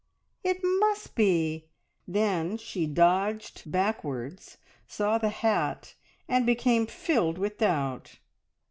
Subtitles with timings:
[0.43, 1.67] It must be!"
[2.07, 5.93] Then she dodged backwards, saw the hat,
[6.27, 8.17] and became filled with doubt.